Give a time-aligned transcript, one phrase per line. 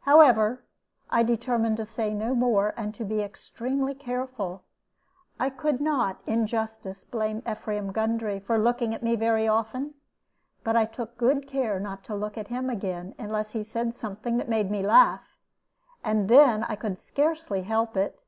[0.00, 0.64] However,
[1.10, 4.64] I determined to say no more, and to be extremely careful.
[5.38, 9.94] I could not in justice blame Ephraim Gundry for looking at me very often.
[10.64, 14.38] But I took good care not to look at him again unless he said something
[14.38, 15.36] that made me laugh,
[16.02, 18.18] and then I could scarcely help it.